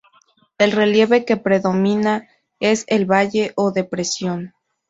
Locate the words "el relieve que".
0.57-1.37